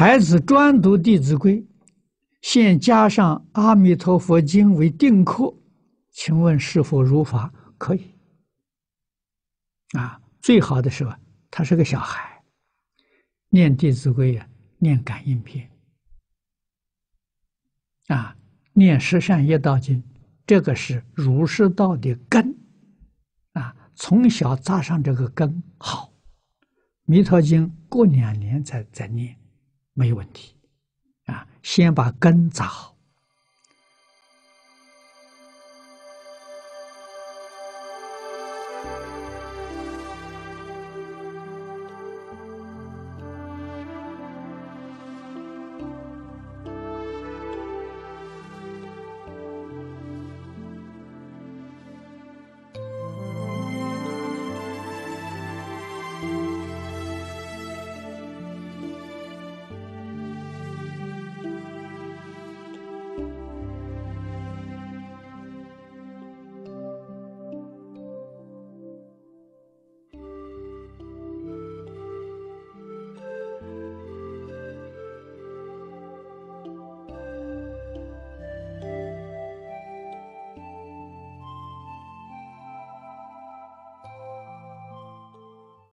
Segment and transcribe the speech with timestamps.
[0.00, 1.60] 孩子专读《弟子规》，
[2.40, 5.54] 现加上《阿弥陀佛经》为定课，
[6.10, 7.52] 请问是否如法？
[7.76, 8.14] 可以。
[9.92, 11.14] 啊，最好的时候，
[11.50, 12.42] 他是个小孩，
[13.50, 15.70] 念《弟子规》呀，念感应篇，
[18.06, 18.34] 啊，
[18.72, 20.02] 念十善业道经，
[20.46, 22.56] 这个是儒释道的根，
[23.52, 26.06] 啊，从小扎上这个根好，
[27.04, 29.36] 《弥陀经》过两年再再念。
[29.92, 30.54] 没有问题，
[31.26, 32.89] 啊，先把根扎好。